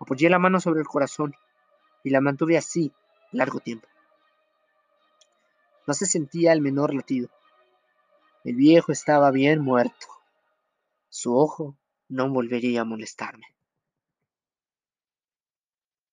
Apoyé 0.00 0.28
la 0.28 0.40
mano 0.40 0.58
sobre 0.58 0.80
el 0.80 0.88
corazón 0.88 1.34
y 2.02 2.10
la 2.10 2.20
mantuve 2.20 2.58
así 2.58 2.92
largo 3.30 3.60
tiempo. 3.60 3.86
No 5.86 5.94
se 5.94 6.06
sentía 6.06 6.52
el 6.52 6.60
menor 6.60 6.92
latido. 6.92 7.28
El 8.42 8.56
viejo 8.56 8.90
estaba 8.90 9.30
bien 9.30 9.60
muerto. 9.60 10.06
Su 11.08 11.36
ojo 11.36 11.76
no 12.08 12.28
volvería 12.28 12.80
a 12.80 12.84
molestarme. 12.84 13.46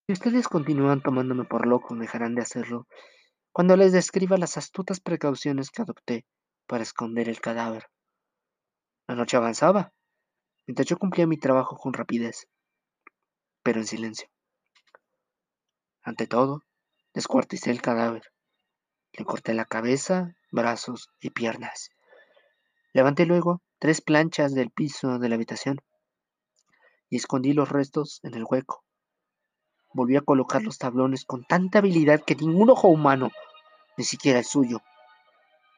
Si 0.05 0.13
ustedes 0.13 0.47
continúan 0.47 1.01
tomándome 1.01 1.45
por 1.45 1.65
loco, 1.65 1.95
dejarán 1.95 2.35
de 2.35 2.43
hacerlo 2.43 2.85
cuando 3.51 3.75
les 3.75 3.91
describa 3.91 4.37
las 4.37 4.57
astutas 4.57 4.99
precauciones 4.99 5.71
que 5.71 5.81
adopté 5.81 6.25
para 6.67 6.83
esconder 6.83 7.29
el 7.29 7.39
cadáver. 7.39 7.87
La 9.07 9.15
noche 9.15 9.37
avanzaba, 9.37 9.93
mientras 10.65 10.87
yo 10.87 10.97
cumplía 10.97 11.27
mi 11.27 11.37
trabajo 11.37 11.77
con 11.77 11.93
rapidez, 11.93 12.47
pero 13.63 13.79
en 13.79 13.87
silencio. 13.87 14.29
Ante 16.03 16.27
todo, 16.27 16.63
descuarticé 17.13 17.71
el 17.71 17.81
cadáver. 17.81 18.23
Le 19.13 19.25
corté 19.25 19.53
la 19.53 19.65
cabeza, 19.65 20.35
brazos 20.51 21.09
y 21.19 21.31
piernas. 21.31 21.89
Levanté 22.93 23.25
luego 23.25 23.61
tres 23.79 24.01
planchas 24.01 24.53
del 24.53 24.71
piso 24.71 25.19
de 25.19 25.29
la 25.29 25.35
habitación 25.35 25.81
y 27.09 27.17
escondí 27.17 27.53
los 27.53 27.69
restos 27.69 28.19
en 28.23 28.35
el 28.35 28.43
hueco. 28.43 28.83
Volví 29.93 30.15
a 30.15 30.21
colocar 30.21 30.61
los 30.63 30.77
tablones 30.77 31.25
con 31.25 31.43
tanta 31.43 31.79
habilidad 31.79 32.21
que 32.23 32.35
ningún 32.35 32.69
ojo 32.69 32.87
humano, 32.87 33.31
ni 33.97 34.03
siquiera 34.03 34.39
el 34.39 34.45
suyo, 34.45 34.81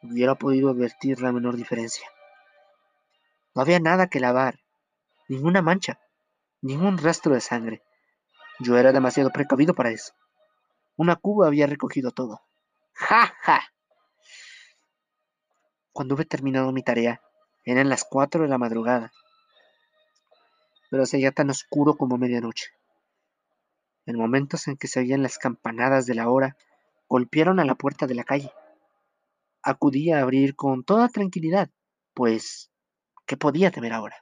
hubiera 0.01 0.35
podido 0.35 0.69
advertir 0.69 1.21
la 1.21 1.31
menor 1.31 1.55
diferencia. 1.55 2.07
No 3.55 3.61
había 3.61 3.79
nada 3.79 4.07
que 4.07 4.19
lavar, 4.19 4.59
ninguna 5.27 5.61
mancha, 5.61 5.99
ningún 6.61 6.97
rastro 6.97 7.33
de 7.33 7.41
sangre. 7.41 7.81
Yo 8.59 8.77
era 8.77 8.91
demasiado 8.91 9.29
precavido 9.29 9.73
para 9.73 9.91
eso. 9.91 10.13
Una 10.97 11.15
cuba 11.15 11.47
había 11.47 11.67
recogido 11.67 12.11
todo. 12.11 12.41
¡Ja, 12.93 13.33
ja! 13.41 13.61
Cuando 15.93 16.15
hube 16.15 16.25
terminado 16.25 16.71
mi 16.71 16.83
tarea, 16.83 17.21
eran 17.65 17.89
las 17.89 18.03
cuatro 18.03 18.43
de 18.43 18.49
la 18.49 18.57
madrugada, 18.57 19.11
pero 20.89 21.05
seguía 21.05 21.31
tan 21.31 21.49
oscuro 21.49 21.95
como 21.95 22.17
medianoche. 22.17 22.67
En 24.09 24.17
momentos 24.17 24.67
en 24.67 24.75
que 24.75 24.87
se 24.87 25.01
oían 25.01 25.21
las 25.21 25.37
campanadas 25.37 26.07
de 26.07 26.15
la 26.15 26.31
hora, 26.31 26.57
golpearon 27.07 27.59
a 27.59 27.63
la 27.63 27.75
puerta 27.75 28.07
de 28.07 28.15
la 28.15 28.23
calle. 28.23 28.51
Acudí 29.61 30.09
a 30.09 30.21
abrir 30.21 30.55
con 30.55 30.83
toda 30.83 31.09
tranquilidad, 31.09 31.69
pues, 32.15 32.71
¿qué 33.27 33.37
podía 33.37 33.69
temer 33.69 33.93
ahora? 33.93 34.15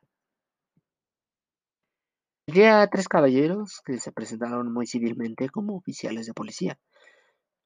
Llegué 2.47 2.67
a 2.67 2.85
tres 2.89 3.07
caballeros 3.07 3.81
que 3.85 3.97
se 3.97 4.11
presentaron 4.11 4.73
muy 4.73 4.87
civilmente 4.87 5.47
como 5.47 5.77
oficiales 5.77 6.25
de 6.25 6.33
policía. 6.33 6.77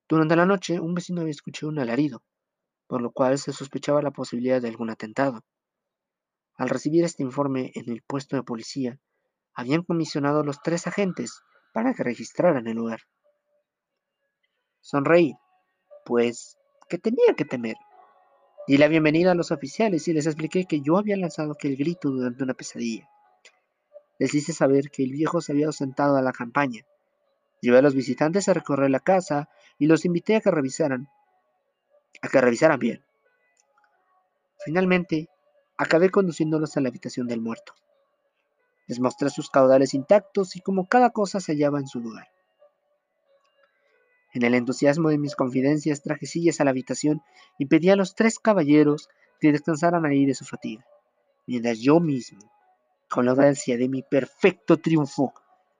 Durante 0.07 0.35
la 0.35 0.45
noche, 0.45 0.79
un 0.79 0.93
vecino 0.93 1.21
había 1.21 1.31
escuchado 1.31 1.71
un 1.71 1.79
alarido, 1.79 2.21
por 2.85 3.01
lo 3.01 3.11
cual 3.11 3.39
se 3.39 3.51
sospechaba 3.51 4.03
la 4.03 4.11
posibilidad 4.11 4.61
de 4.61 4.67
algún 4.67 4.91
atentado. 4.91 5.41
Al 6.55 6.69
recibir 6.69 7.03
este 7.03 7.23
informe 7.23 7.71
en 7.73 7.89
el 7.89 8.03
puesto 8.03 8.35
de 8.35 8.43
policía, 8.43 8.99
habían 9.55 9.81
comisionado 9.81 10.41
a 10.41 10.45
los 10.45 10.61
tres 10.61 10.85
agentes 10.85 11.41
para 11.71 11.93
que 11.93 12.03
registraran 12.03 12.67
el 12.67 12.75
lugar. 12.75 13.01
Sonreí, 14.81 15.35
pues, 16.05 16.57
¿qué 16.89 16.97
tenía 16.97 17.33
que 17.37 17.45
temer? 17.45 17.77
Di 18.67 18.77
la 18.77 18.87
bienvenida 18.87 19.31
a 19.31 19.35
los 19.35 19.51
oficiales 19.51 20.07
y 20.07 20.13
les 20.13 20.27
expliqué 20.27 20.65
que 20.65 20.81
yo 20.81 20.97
había 20.97 21.17
lanzado 21.17 21.53
aquel 21.53 21.75
grito 21.75 22.09
durante 22.09 22.43
una 22.43 22.53
pesadilla. 22.53 23.09
Les 24.19 24.33
hice 24.33 24.53
saber 24.53 24.91
que 24.91 25.03
el 25.03 25.11
viejo 25.11 25.41
se 25.41 25.51
había 25.51 25.67
ausentado 25.67 26.15
a 26.15 26.21
la 26.21 26.31
campaña. 26.31 26.85
Llevé 27.59 27.79
a 27.79 27.81
los 27.81 27.95
visitantes 27.95 28.47
a 28.47 28.53
recorrer 28.53 28.89
la 28.89 28.99
casa 28.99 29.49
y 29.77 29.87
los 29.87 30.05
invité 30.05 30.35
a 30.35 30.41
que 30.41 30.51
revisaran 30.51 31.09
a 32.21 32.27
que 32.27 32.41
revisaran 32.41 32.79
bien. 32.79 33.03
Finalmente, 34.63 35.29
acabé 35.77 36.09
conduciéndolos 36.09 36.77
a 36.77 36.81
la 36.81 36.89
habitación 36.89 37.27
del 37.27 37.41
muerto. 37.41 37.73
Les 38.87 38.99
mostré 38.99 39.29
sus 39.29 39.49
caudales 39.49 39.93
intactos 39.93 40.55
y 40.55 40.61
como 40.61 40.87
cada 40.87 41.11
cosa 41.11 41.39
se 41.39 41.53
hallaba 41.53 41.79
en 41.79 41.87
su 41.87 41.99
lugar. 41.99 42.27
En 44.33 44.43
el 44.43 44.55
entusiasmo 44.55 45.09
de 45.09 45.17
mis 45.17 45.35
confidencias 45.35 46.01
traje 46.01 46.25
sillas 46.25 46.61
a 46.61 46.63
la 46.63 46.71
habitación 46.71 47.21
y 47.57 47.65
pedí 47.65 47.89
a 47.89 47.95
los 47.95 48.15
tres 48.15 48.39
caballeros 48.39 49.09
que 49.39 49.51
descansaran 49.51 50.05
ahí 50.05 50.25
de 50.25 50.35
su 50.35 50.45
fatiga, 50.45 50.85
mientras 51.47 51.79
yo 51.79 51.99
mismo, 51.99 52.51
con 53.09 53.25
la 53.25 53.31
audacia 53.31 53.77
de 53.77 53.89
mi 53.89 54.03
perfecto 54.03 54.77
triunfo, 54.77 55.33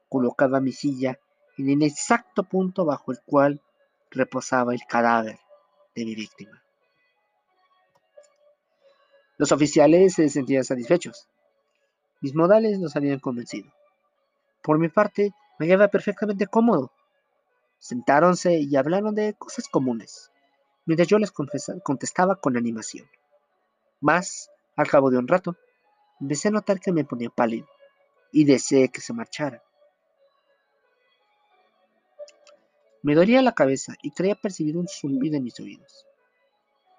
colocaba 0.10 0.60
mi 0.60 0.74
silla 0.74 1.18
en 1.58 1.70
el 1.70 1.84
exacto 1.84 2.44
punto 2.44 2.86
bajo 2.86 3.12
el 3.12 3.20
cual 3.26 3.62
reposaba 4.10 4.74
el 4.74 4.82
cadáver 4.88 5.40
de 5.96 6.06
mi 6.06 6.16
víctima. 6.16 6.62
Los 9.38 9.52
oficiales 9.52 10.14
se 10.16 10.30
sentían 10.30 10.64
satisfechos. 10.64 11.28
Mis 12.22 12.36
modales 12.36 12.80
los 12.80 12.96
habían 12.96 13.20
convencido. 13.20 13.72
Por 14.62 14.78
mi 14.78 14.90
parte, 14.90 15.34
me 15.58 15.66
hallaba 15.66 15.88
perfectamente 15.88 16.46
cómodo. 16.46 16.92
Sentáronse 17.80 18.60
y 18.60 18.76
hablaron 18.76 19.16
de 19.16 19.34
cosas 19.34 19.68
comunes, 19.68 20.32
mientras 20.86 21.08
yo 21.08 21.18
les 21.18 21.32
contestaba 21.32 22.36
con 22.36 22.58
animación. 22.58 23.10
Mas, 24.00 24.52
al 24.76 24.88
cabo 24.88 25.10
de 25.10 25.18
un 25.18 25.28
rato, 25.28 25.58
empecé 26.20 26.50
a 26.50 26.52
notar 26.52 26.80
que 26.80 26.92
me 26.92 27.06
ponía 27.06 27.32
pálido 27.32 27.68
y 28.32 28.46
deseé 28.46 28.90
que 28.90 29.02
se 29.02 29.14
marchara. 29.14 29.64
Me 33.02 33.16
dolía 33.16 33.42
la 33.42 33.54
cabeza 33.54 33.96
y 34.04 34.12
creía 34.12 34.36
percibir 34.36 34.78
un 34.78 34.88
zumbido 34.88 35.38
en 35.38 35.44
mis 35.44 35.60
oídos. 35.60 36.06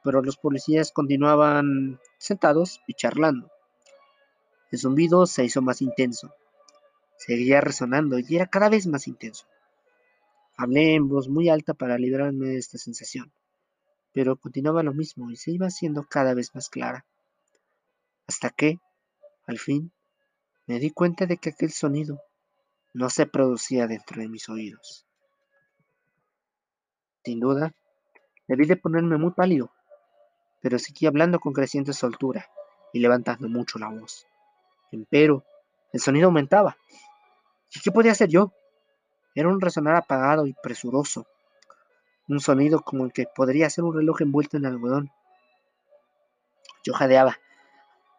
Pero 0.02 0.20
los 0.20 0.36
policías 0.36 0.90
continuaban 0.90 2.00
sentados 2.18 2.80
y 2.88 2.94
charlando. 2.94 3.51
El 4.72 4.78
zumbido 4.78 5.26
se 5.26 5.44
hizo 5.44 5.60
más 5.60 5.82
intenso. 5.82 6.34
Seguía 7.18 7.60
resonando 7.60 8.18
y 8.18 8.24
era 8.34 8.46
cada 8.46 8.70
vez 8.70 8.86
más 8.86 9.06
intenso. 9.06 9.46
Hablé 10.56 10.94
en 10.94 11.08
voz 11.08 11.28
muy 11.28 11.50
alta 11.50 11.74
para 11.74 11.98
librarme 11.98 12.46
de 12.46 12.56
esta 12.56 12.78
sensación, 12.78 13.30
pero 14.12 14.36
continuaba 14.36 14.82
lo 14.82 14.94
mismo 14.94 15.30
y 15.30 15.36
se 15.36 15.50
iba 15.50 15.66
haciendo 15.66 16.04
cada 16.08 16.32
vez 16.32 16.54
más 16.54 16.70
clara. 16.70 17.04
Hasta 18.26 18.48
que, 18.48 18.80
al 19.46 19.58
fin, 19.58 19.92
me 20.66 20.78
di 20.78 20.90
cuenta 20.90 21.26
de 21.26 21.36
que 21.36 21.50
aquel 21.50 21.70
sonido 21.70 22.22
no 22.94 23.10
se 23.10 23.26
producía 23.26 23.86
dentro 23.86 24.22
de 24.22 24.28
mis 24.28 24.48
oídos. 24.48 25.04
Sin 27.24 27.40
duda, 27.40 27.74
debí 28.48 28.64
de 28.64 28.76
ponerme 28.76 29.18
muy 29.18 29.32
pálido, 29.32 29.70
pero 30.62 30.78
seguí 30.78 31.06
hablando 31.06 31.40
con 31.40 31.52
creciente 31.52 31.92
soltura 31.92 32.48
y 32.94 33.00
levantando 33.00 33.48
mucho 33.48 33.78
la 33.78 33.90
voz. 33.90 34.26
Empero, 34.92 35.44
el 35.92 36.00
sonido 36.00 36.26
aumentaba. 36.26 36.76
¿Y 37.74 37.80
qué 37.80 37.90
podía 37.90 38.12
hacer 38.12 38.28
yo? 38.28 38.52
Era 39.34 39.48
un 39.48 39.60
resonar 39.60 39.96
apagado 39.96 40.46
y 40.46 40.54
presuroso, 40.62 41.26
un 42.28 42.40
sonido 42.40 42.80
como 42.80 43.06
el 43.06 43.12
que 43.12 43.24
podría 43.34 43.70
ser 43.70 43.84
un 43.84 43.96
reloj 43.96 44.20
envuelto 44.20 44.58
en 44.58 44.66
algodón. 44.66 45.10
Yo 46.84 46.92
jadeaba, 46.92 47.38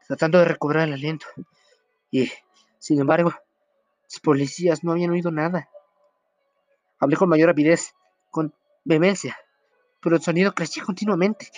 tratando 0.08 0.40
de 0.40 0.46
recobrar 0.46 0.88
el 0.88 0.96
aliento, 0.96 1.28
y, 2.10 2.32
sin 2.80 3.00
embargo, 3.00 3.32
los 4.04 4.20
policías 4.20 4.84
no 4.84 4.94
habían 4.94 5.12
oído 5.12 5.32
nada. 5.32 5.70
Hablé 7.00 7.18
con 7.18 7.30
mayor 7.30 7.50
rapidez, 7.50 7.94
con 8.32 8.54
vehemencia, 8.84 9.38
pero 10.02 10.16
el 10.16 10.24
sonido 10.24 10.54
crecía 10.56 10.84
continuamente. 10.84 11.52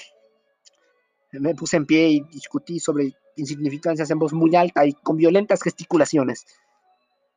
Me 1.31 1.55
puse 1.55 1.77
en 1.77 1.85
pie 1.85 2.07
y 2.09 2.21
discutí 2.21 2.79
sobre 2.79 3.15
insignificancias 3.35 4.09
en 4.11 4.19
voz 4.19 4.33
muy 4.33 4.55
alta 4.55 4.85
y 4.85 4.93
con 4.93 5.17
violentas 5.17 5.61
gesticulaciones, 5.61 6.45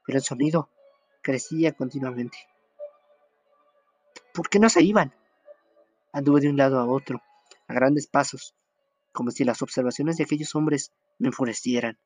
pero 0.06 0.18
el 0.18 0.24
sonido 0.24 0.70
crecía 1.22 1.72
continuamente. 1.72 2.38
¿Por 4.32 4.48
qué 4.48 4.58
no 4.58 4.68
se 4.68 4.82
iban? 4.82 5.12
Anduve 6.12 6.40
de 6.40 6.48
un 6.48 6.56
lado 6.56 6.78
a 6.78 6.86
otro, 6.86 7.22
a 7.66 7.74
grandes 7.74 8.06
pasos, 8.06 8.54
como 9.12 9.30
si 9.30 9.44
las 9.44 9.62
observaciones 9.62 10.16
de 10.16 10.24
aquellos 10.24 10.54
hombres 10.54 10.92
me 11.18 11.28
enfurecieran, 11.28 11.98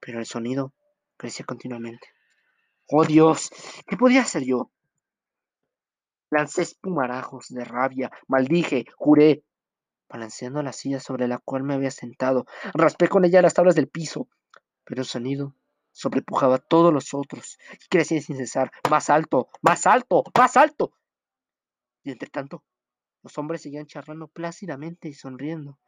pero 0.00 0.18
el 0.18 0.26
sonido 0.26 0.72
crecía 1.16 1.46
continuamente. 1.46 2.08
¡Oh 2.88 3.04
Dios! 3.04 3.50
¿Qué 3.86 3.96
podía 3.96 4.22
hacer 4.22 4.44
yo? 4.44 4.70
Lancé 6.30 6.62
espumarajos 6.62 7.48
de 7.48 7.64
rabia, 7.64 8.10
maldije, 8.28 8.84
juré, 8.96 9.44
balanceando 10.08 10.62
la 10.62 10.72
silla 10.72 11.00
sobre 11.00 11.28
la 11.28 11.38
cual 11.38 11.62
me 11.62 11.74
había 11.74 11.90
sentado. 11.90 12.46
Raspé 12.74 13.08
con 13.08 13.24
ella 13.24 13.42
las 13.42 13.54
tablas 13.54 13.74
del 13.74 13.88
piso, 13.88 14.28
pero 14.84 15.02
el 15.02 15.06
sonido 15.06 15.54
sobrepujaba 15.92 16.56
a 16.56 16.58
todos 16.58 16.92
los 16.92 17.14
otros 17.14 17.58
y 17.72 17.88
crecía 17.88 18.20
sin 18.20 18.36
cesar, 18.36 18.70
más 18.90 19.08
alto, 19.10 19.48
más 19.62 19.86
alto, 19.86 20.24
más 20.36 20.56
alto. 20.56 20.92
Y 22.02 22.10
entre 22.10 22.28
tanto, 22.28 22.62
los 23.22 23.36
hombres 23.38 23.62
seguían 23.62 23.86
charlando 23.86 24.28
plácidamente 24.28 25.08
y 25.08 25.14
sonriendo. 25.14 25.78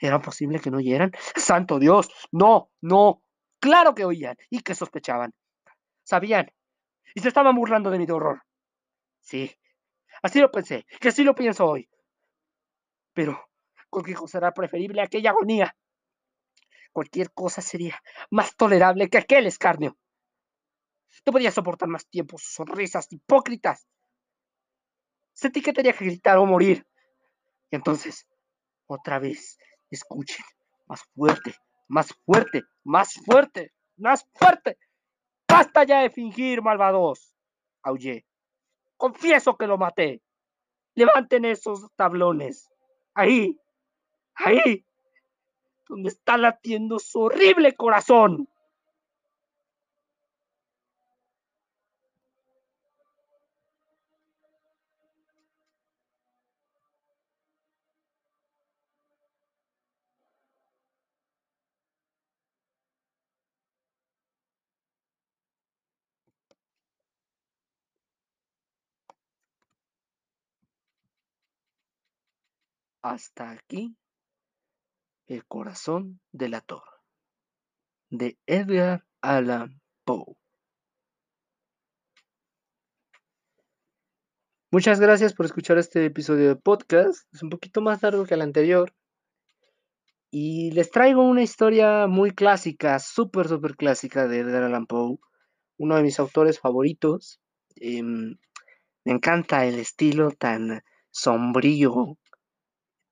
¿Era 0.00 0.20
posible 0.20 0.58
que 0.58 0.70
no 0.70 0.78
oyeran? 0.78 1.12
¡Santo 1.36 1.78
Dios! 1.78 2.10
No, 2.32 2.70
no. 2.80 3.22
Claro 3.60 3.94
que 3.94 4.04
oían 4.04 4.36
y 4.50 4.60
que 4.60 4.74
sospechaban. 4.74 5.32
Sabían. 6.02 6.50
Y 7.14 7.20
se 7.20 7.28
estaban 7.28 7.54
burlando 7.54 7.90
de 7.90 7.98
mi 7.98 8.10
horror. 8.10 8.42
Sí, 9.20 9.50
así 10.22 10.40
lo 10.40 10.50
pensé, 10.50 10.86
que 11.00 11.08
así 11.08 11.24
lo 11.24 11.34
pienso 11.34 11.66
hoy. 11.66 11.88
Pero 13.16 13.48
cualquier 13.88 14.18
cosa 14.18 14.32
será 14.32 14.52
preferible 14.52 15.00
aquella 15.00 15.30
agonía. 15.30 15.74
Cualquier 16.92 17.32
cosa 17.32 17.62
sería 17.62 17.98
más 18.30 18.54
tolerable 18.56 19.08
que 19.08 19.16
aquel 19.16 19.46
escarnio. 19.46 19.96
No 21.24 21.32
podía 21.32 21.50
soportar 21.50 21.88
más 21.88 22.06
tiempo 22.08 22.36
sus 22.36 22.52
sonrisas 22.52 23.10
hipócritas. 23.10 23.88
Sentí 25.32 25.62
que 25.62 25.72
tenía 25.72 25.94
que 25.94 26.04
gritar 26.04 26.36
o 26.36 26.44
morir. 26.44 26.86
Y 27.70 27.76
entonces, 27.76 28.28
otra 28.86 29.18
vez, 29.18 29.58
escuchen, 29.90 30.44
más 30.86 31.02
fuerte, 31.14 31.54
más 31.88 32.08
fuerte, 32.26 32.64
más 32.84 33.14
fuerte, 33.14 33.72
más 33.96 34.26
fuerte. 34.34 34.76
Basta 35.48 35.84
ya 35.84 36.00
de 36.00 36.10
fingir, 36.10 36.60
malvados. 36.60 37.34
Aullé. 37.82 38.26
Confieso 38.98 39.56
que 39.56 39.66
lo 39.66 39.78
maté. 39.78 40.20
Levanten 40.94 41.46
esos 41.46 41.90
tablones. 41.96 42.68
Ahí. 43.16 43.58
Ahí. 44.34 44.84
donde 45.88 46.10
está 46.10 46.36
latiendo 46.36 46.98
su 46.98 47.20
horrible 47.20 47.74
corazón. 47.74 48.46
Hasta 73.08 73.52
aquí 73.52 73.96
el 75.28 75.46
corazón 75.46 76.20
del 76.32 76.54
ator 76.54 76.82
de 78.10 78.36
Edgar 78.46 79.04
Allan 79.20 79.80
Poe. 80.04 80.34
Muchas 84.72 84.98
gracias 84.98 85.34
por 85.34 85.46
escuchar 85.46 85.78
este 85.78 86.04
episodio 86.04 86.48
de 86.48 86.56
podcast. 86.56 87.32
Es 87.32 87.44
un 87.44 87.50
poquito 87.50 87.80
más 87.80 88.02
largo 88.02 88.24
que 88.24 88.34
el 88.34 88.42
anterior. 88.42 88.92
Y 90.32 90.72
les 90.72 90.90
traigo 90.90 91.22
una 91.22 91.44
historia 91.44 92.08
muy 92.08 92.32
clásica, 92.32 92.98
súper, 92.98 93.46
súper 93.46 93.76
clásica 93.76 94.26
de 94.26 94.40
Edgar 94.40 94.64
Allan 94.64 94.86
Poe, 94.86 95.18
uno 95.76 95.94
de 95.94 96.02
mis 96.02 96.18
autores 96.18 96.58
favoritos. 96.58 97.40
Em, 97.76 98.36
me 99.04 99.12
encanta 99.12 99.64
el 99.64 99.78
estilo 99.78 100.32
tan 100.32 100.82
sombrío, 101.12 102.18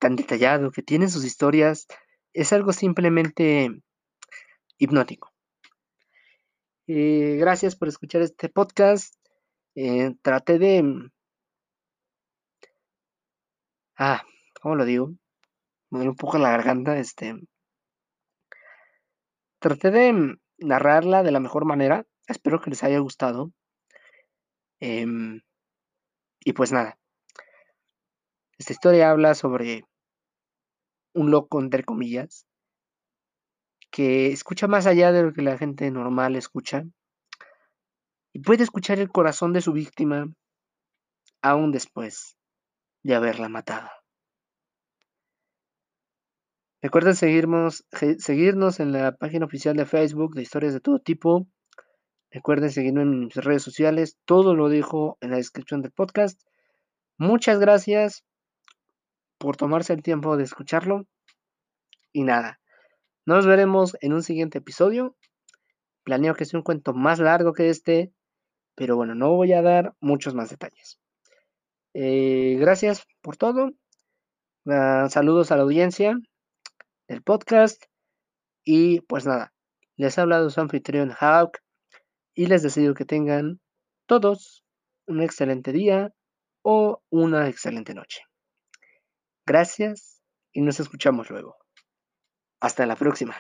tan 0.05 0.17
detallado 0.17 0.71
que 0.71 0.83
tienen 0.83 1.09
sus 1.09 1.25
historias. 1.25 1.87
Es 2.35 2.53
algo 2.53 2.75
simplemente 2.75 3.71
hipnótico. 4.77 5.33
Eh, 6.87 7.37
gracias 7.41 7.75
por 7.75 7.89
escuchar 7.89 8.21
este 8.21 8.51
podcast. 8.51 9.15
Eh, 9.75 10.15
traté 10.21 10.59
de... 10.59 11.11
Ah, 13.97 14.23
¿cómo 14.61 14.75
lo 14.77 14.85
digo? 14.85 15.09
Me 15.89 16.01
duele 16.01 16.11
un 16.11 16.17
poco 16.17 16.37
la 16.37 16.51
garganta. 16.51 16.99
Este... 16.99 17.37
Traté 19.59 19.91
de 19.91 20.37
narrarla 20.59 21.23
de 21.23 21.33
la 21.33 21.41
mejor 21.41 21.65
manera. 21.65 22.07
Espero 22.27 22.61
que 22.61 22.69
les 22.69 22.85
haya 22.85 22.99
gustado. 22.99 23.53
Em, 24.81 25.41
y 26.41 26.53
pues 26.53 26.73
nada. 26.73 26.99
Esta 28.59 28.75
historia 28.75 29.11
habla 29.11 29.35
sobre 29.35 29.87
un 31.15 31.31
loco, 31.31 31.61
entre 31.61 31.85
comillas, 31.85 32.47
que 33.91 34.33
escucha 34.33 34.67
más 34.67 34.87
allá 34.87 35.13
de 35.13 35.23
lo 35.23 35.33
que 35.33 35.43
la 35.43 35.57
gente 35.57 35.91
normal 35.91 36.37
escucha 36.37 36.85
y 38.33 38.41
puede 38.41 38.65
escuchar 38.65 38.99
el 38.99 39.09
corazón 39.09 39.53
de 39.53 39.61
su 39.61 39.73
víctima 39.73 40.27
aún 41.41 41.71
después 41.71 42.37
de 43.05 43.15
haberla 43.15 43.49
matado. 43.49 43.89
Recuerden 46.83 47.15
seguirnos, 47.15 47.87
seguirnos 48.19 48.81
en 48.81 48.93
la 48.93 49.13
página 49.17 49.47
oficial 49.47 49.77
de 49.77 49.87
Facebook 49.87 50.35
de 50.35 50.43
historias 50.43 50.75
de 50.75 50.81
todo 50.81 50.99
tipo. 50.99 51.47
Recuerden 52.31 52.71
seguirme 52.71 53.03
en 53.03 53.21
mis 53.21 53.37
redes 53.37 53.63
sociales. 53.63 54.19
Todo 54.25 54.55
lo 54.55 54.69
dejo 54.69 55.17
en 55.21 55.31
la 55.31 55.37
descripción 55.37 55.81
del 55.81 55.93
podcast. 55.93 56.43
Muchas 57.17 57.61
gracias 57.61 58.25
por 59.39 59.57
tomarse 59.57 59.93
el 59.93 60.03
tiempo 60.03 60.37
de 60.37 60.45
escucharlo. 60.45 61.07
Y 62.13 62.23
nada, 62.23 62.61
nos 63.27 63.47
veremos 63.47 63.97
en 64.01 64.13
un 64.13 64.23
siguiente 64.23 64.59
episodio. 64.59 65.17
Planeo 66.05 66.35
que 66.35 66.45
sea 66.45 66.59
un 66.59 66.65
cuento 66.65 66.93
más 66.93 67.19
largo 67.19 67.53
que 67.53 67.71
este, 67.71 68.13
pero 68.75 68.97
bueno, 68.97 69.15
no 69.15 69.31
voy 69.33 69.53
a 69.53 69.63
dar 69.63 69.95
muchos 70.01 70.35
más 70.35 70.51
detalles. 70.51 70.99
Eh, 71.95 72.57
gracias 72.59 73.07
por 73.23 73.37
todo. 73.37 73.71
Ah, 74.67 75.09
saludos 75.11 75.53
a 75.53 75.57
la 75.57 75.63
audiencia 75.63 76.19
del 77.09 77.23
podcast. 77.23 77.83
Y 78.65 79.01
pues 79.03 79.27
nada, 79.27 79.53
les 79.97 80.19
ha 80.19 80.23
hablado 80.23 80.51
su 80.51 80.61
anfitrión 80.61 81.13
Hawk 81.19 81.59
y 82.35 82.47
les 82.47 82.63
deseo 82.63 82.95
que 82.95 83.05
tengan 83.05 83.61
todos 84.07 84.65
un 85.07 85.23
excelente 85.23 85.73
día 85.73 86.13
o 86.63 87.03
una 87.11 87.49
excelente 87.49 87.95
noche. 87.95 88.23
Gracias 89.47 90.23
y 90.53 90.63
nos 90.63 90.81
escuchamos 90.81 91.31
luego. 91.31 91.57
Hasta 92.61 92.87
la 92.87 92.97
próxima. 92.97 93.37